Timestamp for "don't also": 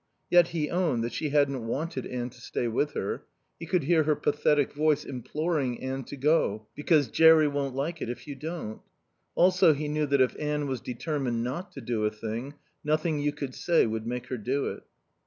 8.33-9.73